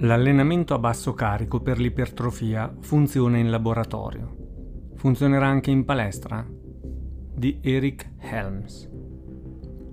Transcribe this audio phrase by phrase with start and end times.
[0.00, 4.92] L'allenamento a basso carico per l'ipertrofia funziona in laboratorio.
[4.94, 6.46] Funzionerà anche in palestra?
[6.46, 8.90] Di Eric Helms.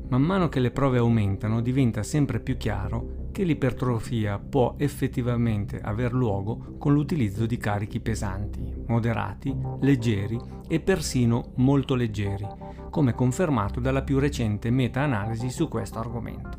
[0.09, 6.13] Man mano che le prove aumentano diventa sempre più chiaro che l'ipertrofia può effettivamente aver
[6.13, 12.45] luogo con l'utilizzo di carichi pesanti, moderati, leggeri e persino molto leggeri,
[12.89, 16.57] come confermato dalla più recente meta-analisi su questo argomento.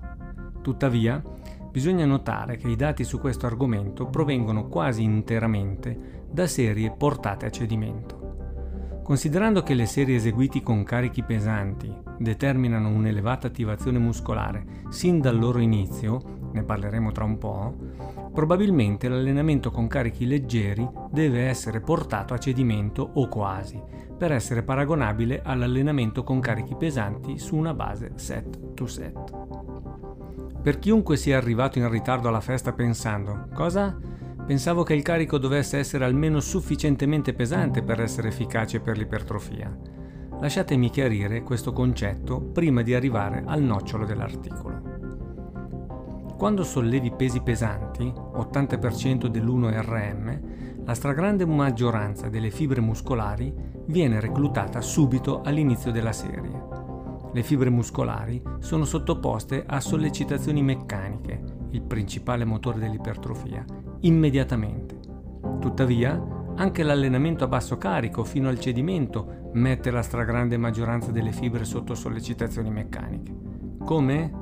[0.63, 1.23] Tuttavia,
[1.75, 7.51] Bisogna notare che i dati su questo argomento provengono quasi interamente da serie portate a
[7.51, 9.01] cedimento.
[9.03, 15.59] Considerando che le serie eseguite con carichi pesanti determinano un'elevata attivazione muscolare sin dal loro
[15.59, 17.75] inizio, ne parleremo tra un po',
[18.33, 23.83] probabilmente l'allenamento con carichi leggeri deve essere portato a cedimento o quasi,
[24.17, 29.64] per essere paragonabile all'allenamento con carichi pesanti su una base set to set.
[30.65, 33.95] Per chiunque sia arrivato in ritardo alla festa pensando cosa?
[34.47, 39.77] Pensavo che il carico dovesse essere almeno sufficientemente pesante per essere efficace per l'ipertrofia.
[40.41, 44.81] Lasciatemi chiarire questo concetto prima di arrivare al nocciolo dell'articolo.
[46.39, 53.53] Quando sollevi pesi pesanti, 80% dell'1RM, la stragrande maggioranza delle fibre muscolari
[53.85, 56.84] viene reclutata subito all'inizio della serie
[57.35, 63.65] le fibre muscolari sono sottoposte a sollecitazioni meccaniche, il principale motore dell'ipertrofia,
[64.03, 65.01] immediatamente.
[65.59, 66.25] Tuttavia,
[66.55, 71.97] anche l'allenamento a basso carico fino al cedimento mette la stragrande maggioranza delle fibre sotto
[71.97, 73.35] sollecitazioni meccaniche.
[73.85, 74.33] Come?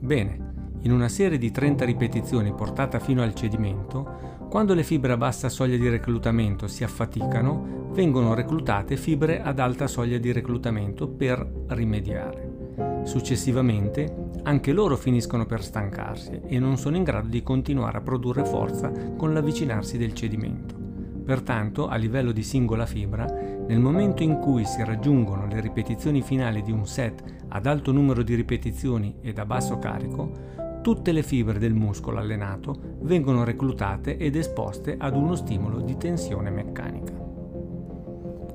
[0.00, 0.45] Bene,
[0.86, 5.48] in una serie di 30 ripetizioni portata fino al cedimento, quando le fibre a bassa
[5.48, 13.02] soglia di reclutamento si affaticano, vengono reclutate fibre ad alta soglia di reclutamento per rimediare.
[13.02, 18.44] Successivamente, anche loro finiscono per stancarsi e non sono in grado di continuare a produrre
[18.44, 20.76] forza con l'avvicinarsi del cedimento.
[21.24, 26.62] Pertanto, a livello di singola fibra, nel momento in cui si raggiungono le ripetizioni finali
[26.62, 30.54] di un set ad alto numero di ripetizioni ed a basso carico,
[30.86, 36.48] tutte le fibre del muscolo allenato vengono reclutate ed esposte ad uno stimolo di tensione
[36.48, 37.12] meccanica.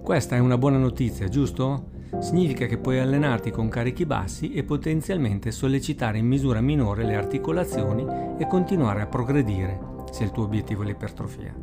[0.01, 1.89] Questa è una buona notizia, giusto?
[2.19, 8.05] Significa che puoi allenarti con carichi bassi e potenzialmente sollecitare in misura minore le articolazioni
[8.37, 9.77] e continuare a progredire,
[10.09, 11.53] se il tuo obiettivo è l'ipertrofia.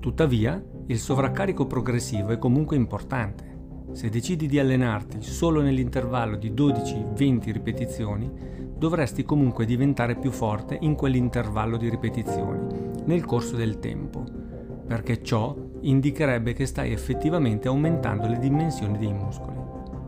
[0.00, 3.58] Tuttavia, il sovraccarico progressivo è comunque importante.
[3.92, 10.94] Se decidi di allenarti solo nell'intervallo di 12-20 ripetizioni, dovresti comunque diventare più forte in
[10.94, 12.66] quell'intervallo di ripetizioni
[13.04, 14.24] nel corso del tempo,
[14.86, 19.58] perché ciò indicherebbe che stai effettivamente aumentando le dimensioni dei muscoli.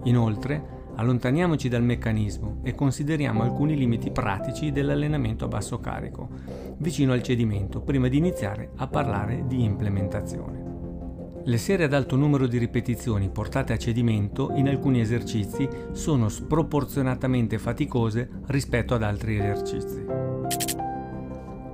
[0.04, 6.30] Inoltre, allontaniamoci dal meccanismo e consideriamo alcuni limiti pratici dell'allenamento a basso carico,
[6.78, 10.61] vicino al cedimento, prima di iniziare a parlare di implementazione.
[11.44, 17.58] Le serie ad alto numero di ripetizioni portate a cedimento in alcuni esercizi sono sproporzionatamente
[17.58, 20.04] faticose rispetto ad altri esercizi.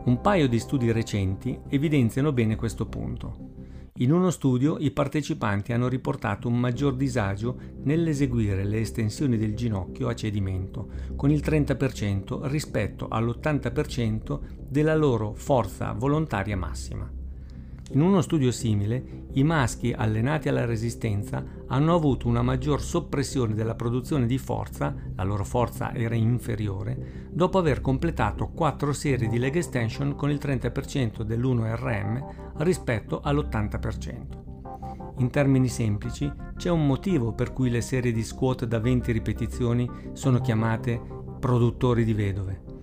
[0.05, 3.56] Un paio di studi recenti evidenziano bene questo punto.
[3.97, 10.09] In uno studio i partecipanti hanno riportato un maggior disagio nell'eseguire le estensioni del ginocchio
[10.09, 17.18] a cedimento, con il 30% rispetto all'80% della loro forza volontaria massima.
[17.91, 23.75] In uno studio simile, i maschi allenati alla resistenza hanno avuto una maggior soppressione della
[23.75, 29.56] produzione di forza, la loro forza era inferiore, dopo aver completato 4 serie di leg
[29.56, 32.25] extension con il 30% dell'1RM
[32.59, 35.16] rispetto all'80%.
[35.19, 39.88] In termini semplici, c'è un motivo per cui le serie di squat da 20 ripetizioni
[40.12, 41.00] sono chiamate
[41.41, 42.78] produttori di vedove.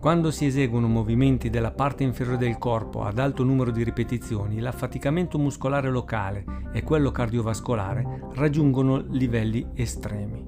[0.00, 5.38] Quando si eseguono movimenti della parte inferiore del corpo ad alto numero di ripetizioni, l'affaticamento
[5.38, 10.44] muscolare locale e quello cardiovascolare raggiungono livelli estremi.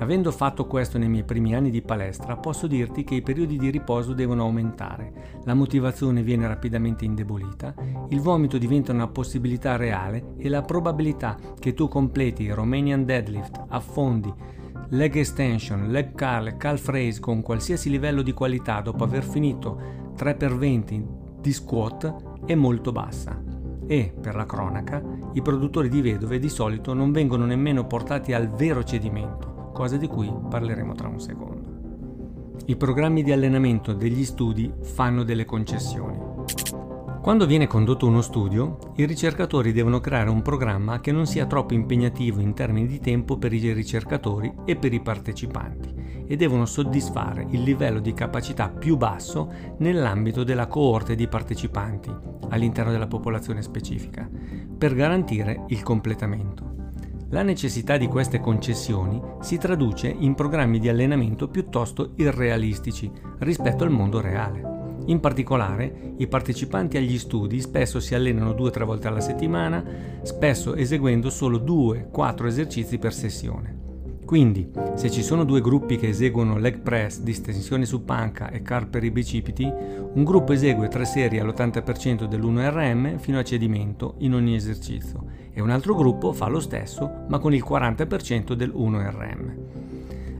[0.00, 3.68] Avendo fatto questo nei miei primi anni di palestra, posso dirti che i periodi di
[3.68, 7.74] riposo devono aumentare, la motivazione viene rapidamente indebolita,
[8.08, 14.32] il vomito diventa una possibilità reale e la probabilità che tu completi Romanian deadlift, affondi,
[14.90, 21.04] leg extension, leg curl, calf raise con qualsiasi livello di qualità dopo aver finito 3x20
[21.40, 23.40] di squat è molto bassa.
[23.86, 25.02] E, per la cronaca,
[25.32, 30.06] i produttori di vedove di solito non vengono nemmeno portati al vero cedimento, cosa di
[30.06, 31.78] cui parleremo tra un secondo.
[32.66, 36.19] I programmi di allenamento degli studi fanno delle concessioni.
[37.20, 41.74] Quando viene condotto uno studio, i ricercatori devono creare un programma che non sia troppo
[41.74, 47.46] impegnativo in termini di tempo per i ricercatori e per i partecipanti e devono soddisfare
[47.50, 52.10] il livello di capacità più basso nell'ambito della coorte di partecipanti
[52.48, 54.26] all'interno della popolazione specifica,
[54.78, 56.70] per garantire il completamento.
[57.28, 63.90] La necessità di queste concessioni si traduce in programmi di allenamento piuttosto irrealistici rispetto al
[63.90, 64.79] mondo reale.
[65.06, 69.82] In particolare, i partecipanti agli studi spesso si allenano due o tre volte alla settimana,
[70.22, 73.80] spesso eseguendo solo 2-4 esercizi per sessione.
[74.30, 78.88] Quindi, se ci sono due gruppi che eseguono leg press, distensione su panca e car
[78.88, 84.54] per i bicipiti, un gruppo esegue tre serie all'80% dell'1RM fino a cedimento in ogni
[84.54, 89.52] esercizio e un altro gruppo fa lo stesso ma con il 40% del 1RM.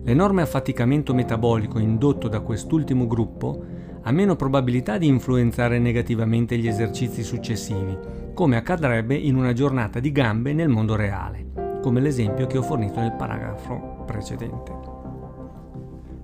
[0.04, 3.64] L'enorme affaticamento metabolico indotto da quest'ultimo gruppo
[4.02, 7.96] ha meno probabilità di influenzare negativamente gli esercizi successivi,
[8.34, 11.50] come accadrebbe in una giornata di gambe nel mondo reale
[11.80, 14.88] come l'esempio che ho fornito nel paragrafo precedente.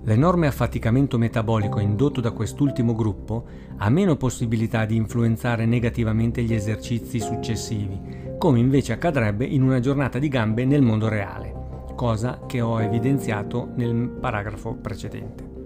[0.03, 3.45] L'enorme affaticamento metabolico indotto da quest'ultimo gruppo
[3.77, 7.99] ha meno possibilità di influenzare negativamente gli esercizi successivi,
[8.37, 11.53] come invece accadrebbe in una giornata di gambe nel mondo reale,
[11.95, 15.56] cosa che ho evidenziato nel paragrafo precedente.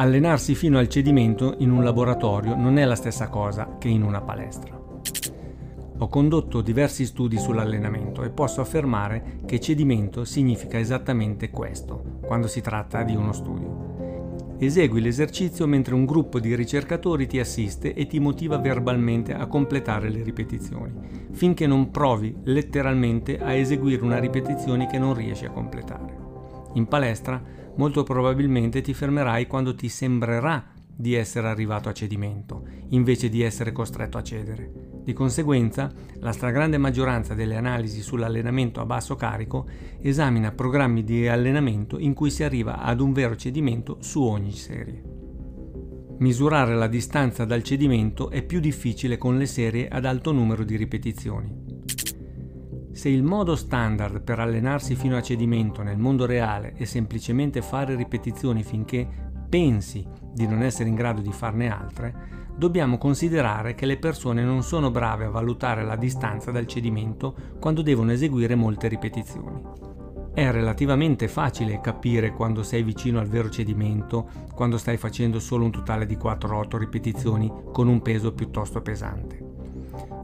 [0.00, 4.20] Allenarsi fino al cedimento in un laboratorio non è la stessa cosa che in una
[4.20, 4.80] palestra.
[5.98, 12.60] Ho condotto diversi studi sull'allenamento e posso affermare che cedimento significa esattamente questo quando si
[12.60, 14.56] tratta di uno studio.
[14.58, 20.10] Esegui l'esercizio mentre un gruppo di ricercatori ti assiste e ti motiva verbalmente a completare
[20.10, 20.92] le ripetizioni,
[21.32, 26.16] finché non provi letteralmente a eseguire una ripetizione che non riesci a completare.
[26.74, 33.28] In palestra molto probabilmente ti fermerai quando ti sembrerà di essere arrivato a cedimento, invece
[33.28, 34.70] di essere costretto a cedere.
[35.04, 39.66] Di conseguenza, la stragrande maggioranza delle analisi sull'allenamento a basso carico
[40.00, 45.02] esamina programmi di allenamento in cui si arriva ad un vero cedimento su ogni serie.
[46.18, 50.74] Misurare la distanza dal cedimento è più difficile con le serie ad alto numero di
[50.74, 51.67] ripetizioni.
[52.98, 57.94] Se il modo standard per allenarsi fino a cedimento nel mondo reale è semplicemente fare
[57.94, 59.06] ripetizioni finché
[59.48, 60.04] pensi
[60.34, 64.90] di non essere in grado di farne altre, dobbiamo considerare che le persone non sono
[64.90, 69.62] brave a valutare la distanza dal cedimento quando devono eseguire molte ripetizioni.
[70.34, 75.70] È relativamente facile capire quando sei vicino al vero cedimento, quando stai facendo solo un
[75.70, 79.47] totale di 4-8 ripetizioni con un peso piuttosto pesante.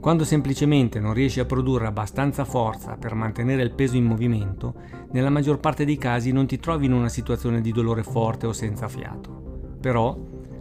[0.05, 4.75] Quando semplicemente non riesci a produrre abbastanza forza per mantenere il peso in movimento,
[5.12, 8.53] nella maggior parte dei casi non ti trovi in una situazione di dolore forte o
[8.53, 9.79] senza fiato.
[9.81, 10.15] Però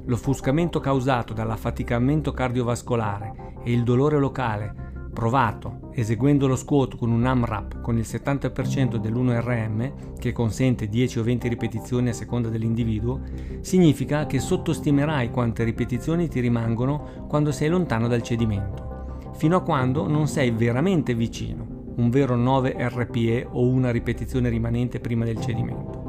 [0.06, 7.82] l'offuscamento causato dall'affaticamento cardiovascolare e il dolore locale provato eseguendo lo squat con un AMRAP
[7.82, 13.20] con il 70% dell'1RM, che consente 10 o 20 ripetizioni a seconda dell'individuo,
[13.60, 18.93] significa che sottostimerai quante ripetizioni ti rimangono quando sei lontano dal cedimento,
[19.34, 25.00] fino a quando non sei veramente vicino, un vero 9 RPE o una ripetizione rimanente
[25.00, 26.04] prima del cedimento.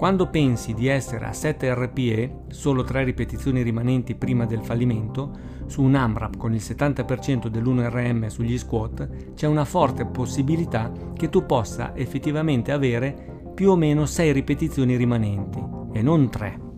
[0.00, 5.30] Quando pensi di essere a 7 RPE, solo 3 ripetizioni rimanenti prima del fallimento,
[5.66, 11.44] su un AMRAP con il 70% dell'1RM sugli squat, c'è una forte possibilità che tu
[11.44, 15.62] possa effettivamente avere più o meno 6 ripetizioni rimanenti
[15.92, 16.69] e non 3.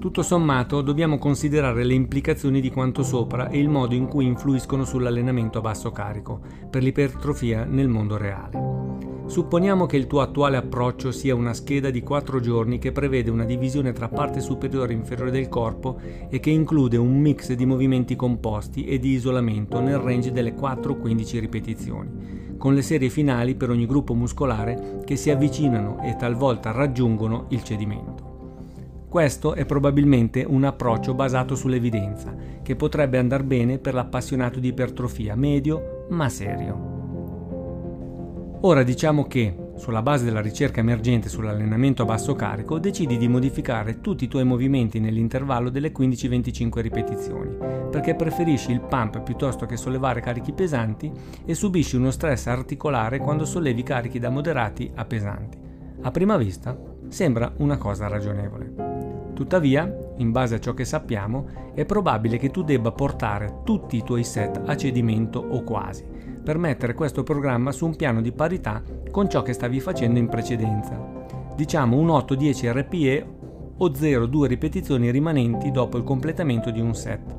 [0.00, 4.86] Tutto sommato dobbiamo considerare le implicazioni di quanto sopra e il modo in cui influiscono
[4.86, 6.40] sull'allenamento a basso carico
[6.70, 8.98] per l'ipertrofia nel mondo reale.
[9.26, 13.44] Supponiamo che il tuo attuale approccio sia una scheda di 4 giorni che prevede una
[13.44, 18.16] divisione tra parte superiore e inferiore del corpo e che include un mix di movimenti
[18.16, 23.84] composti e di isolamento nel range delle 4-15 ripetizioni, con le serie finali per ogni
[23.84, 28.29] gruppo muscolare che si avvicinano e talvolta raggiungono il cedimento.
[29.10, 35.34] Questo è probabilmente un approccio basato sull'evidenza, che potrebbe andare bene per l'appassionato di ipertrofia
[35.34, 36.98] medio ma serio.
[38.60, 44.00] Ora diciamo che, sulla base della ricerca emergente sull'allenamento a basso carico, decidi di modificare
[44.00, 47.56] tutti i tuoi movimenti nell'intervallo delle 15-25 ripetizioni,
[47.90, 51.10] perché preferisci il pump piuttosto che sollevare carichi pesanti
[51.44, 55.58] e subisci uno stress articolare quando sollevi carichi da moderati a pesanti.
[56.02, 58.89] A prima vista sembra una cosa ragionevole.
[59.40, 64.02] Tuttavia, in base a ciò che sappiamo, è probabile che tu debba portare tutti i
[64.02, 66.04] tuoi set a cedimento o quasi
[66.44, 70.28] per mettere questo programma su un piano di parità con ciò che stavi facendo in
[70.28, 70.94] precedenza.
[71.56, 73.26] Diciamo un 8-10 RPE
[73.78, 77.34] o 0-2 ripetizioni rimanenti dopo il completamento di un set.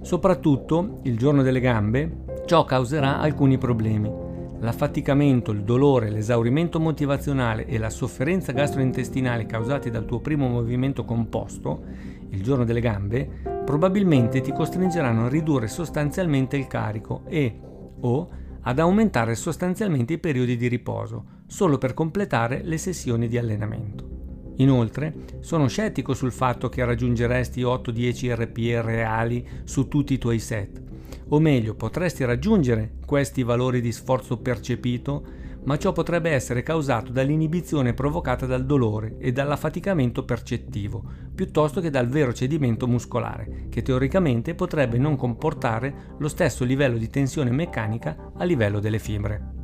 [0.00, 4.27] Soprattutto, il giorno delle gambe, ciò causerà alcuni problemi.
[4.60, 11.82] L'affaticamento, il dolore, l'esaurimento motivazionale e la sofferenza gastrointestinale causati dal tuo primo movimento composto,
[12.30, 13.28] il giorno delle gambe,
[13.64, 17.60] probabilmente ti costringeranno a ridurre sostanzialmente il carico e
[18.00, 18.28] o
[18.60, 24.16] ad aumentare sostanzialmente i periodi di riposo, solo per completare le sessioni di allenamento.
[24.56, 30.82] Inoltre, sono scettico sul fatto che raggiungeresti 8-10 RPE reali su tutti i tuoi set,
[31.28, 37.92] o meglio, potresti raggiungere questi valori di sforzo percepito, ma ciò potrebbe essere causato dall'inibizione
[37.92, 41.02] provocata dal dolore e dall'affaticamento percettivo,
[41.34, 47.10] piuttosto che dal vero cedimento muscolare, che teoricamente potrebbe non comportare lo stesso livello di
[47.10, 49.56] tensione meccanica a livello delle fibre.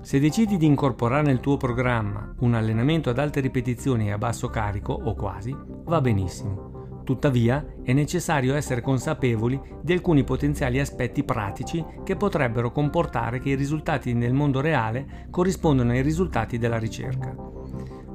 [0.00, 4.48] Se decidi di incorporare nel tuo programma un allenamento ad alte ripetizioni e a basso
[4.48, 5.54] carico, o quasi,
[5.84, 6.71] va benissimo.
[7.04, 13.56] Tuttavia è necessario essere consapevoli di alcuni potenziali aspetti pratici che potrebbero comportare che i
[13.56, 17.34] risultati nel mondo reale corrispondano ai risultati della ricerca.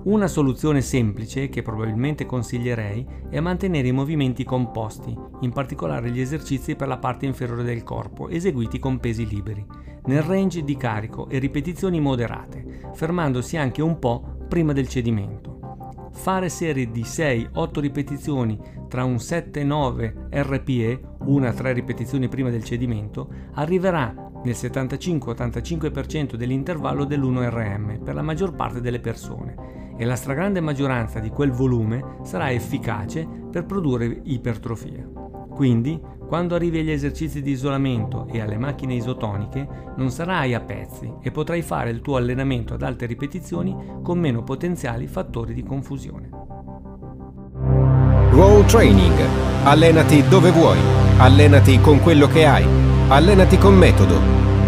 [0.03, 6.75] Una soluzione semplice che probabilmente consiglierei è mantenere i movimenti composti, in particolare gli esercizi
[6.75, 9.65] per la parte inferiore del corpo, eseguiti con pesi liberi,
[10.05, 15.56] nel range di carico e ripetizioni moderate, fermandosi anche un po' prima del cedimento
[16.17, 18.59] fare serie di 6-8 ripetizioni
[18.89, 27.49] tra un 7-9 RPE, una 3 ripetizioni prima del cedimento, arriverà nel 75-85% dell'intervallo dell'1
[27.49, 32.51] RM per la maggior parte delle persone e la stragrande maggioranza di quel volume sarà
[32.51, 35.07] efficace per produrre ipertrofia.
[35.49, 41.09] Quindi, quando arrivi agli esercizi di isolamento e alle macchine isotoniche, non sarai a pezzi
[41.21, 46.29] e potrai fare il tuo allenamento ad alte ripetizioni con meno potenziali fattori di confusione.
[48.31, 49.17] Roll Training.
[49.63, 50.77] Allenati dove vuoi.
[51.17, 52.65] Allenati con quello che hai.
[53.07, 54.19] Allenati con metodo.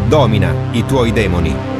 [0.08, 1.79] Domina i tuoi demoni.